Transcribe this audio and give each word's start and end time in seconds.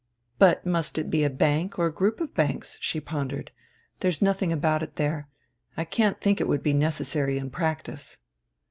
"But 0.39 0.65
must 0.65 0.97
it 0.97 1.11
be 1.11 1.23
a 1.23 1.29
bank 1.29 1.77
or 1.77 1.91
group 1.91 2.19
of 2.19 2.33
banks?" 2.33 2.79
she 2.81 2.99
pondered. 2.99 3.51
"There's 3.99 4.19
nothing 4.19 4.51
about 4.51 4.81
it 4.81 4.95
there; 4.95 5.29
I 5.77 5.83
can't 5.85 6.19
think 6.19 6.41
it 6.41 6.47
would 6.47 6.63
be 6.63 6.73
necessary 6.73 7.37
in 7.37 7.51
practice." 7.51 8.17